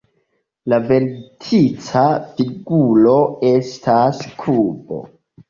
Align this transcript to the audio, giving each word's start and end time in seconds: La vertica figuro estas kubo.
La 0.71 0.77
vertica 0.91 2.03
figuro 2.39 3.15
estas 3.53 4.25
kubo. 4.43 5.01